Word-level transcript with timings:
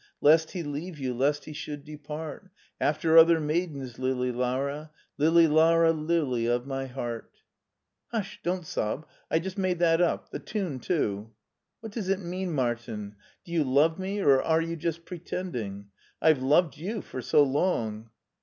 Lest 0.19 0.49
he 0.53 0.63
leave 0.63 0.97
you, 0.97 1.13
lest 1.13 1.45
he 1.45 1.53
should 1.53 1.85
depart 1.85 2.49
After 2.79 3.19
other 3.19 3.39
maidens, 3.39 3.99
Lili 3.99 4.31
Lara! 4.31 4.89
Lili 5.19 5.45
Lara, 5.47 5.91
lili 5.93 6.47
of 6.47 6.65
my 6.65 6.87
heart 6.87 7.29
Hush, 8.07 8.39
don't 8.41 8.65
sob. 8.65 9.05
I 9.29 9.39
made 9.57 9.77
that 9.77 10.01
up. 10.01 10.31
The 10.31 10.39
tune 10.39 10.79
too." 10.79 11.29
What 11.81 11.91
does 11.91 12.09
it 12.09 12.19
mean, 12.19 12.51
Martin? 12.51 13.15
Do 13.45 13.51
you 13.51 13.63
love 13.63 13.99
me, 13.99 14.19
or 14.21 14.41
are 14.41 14.59
you 14.63 14.75
just 14.75 15.05
pretending? 15.05 15.91
I've 16.19 16.41
loved 16.41 16.77
you 16.79 17.03
for 17.03 17.21
so 17.21 17.43
long." 17.43 18.09